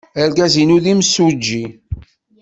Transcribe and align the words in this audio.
Argaz-inu 0.23 0.77
d 0.83 0.85
imsujji. 0.93 1.63